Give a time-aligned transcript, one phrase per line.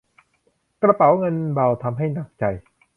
[0.83, 2.43] กระเป๋าเงินเบาทำให้หนักใจ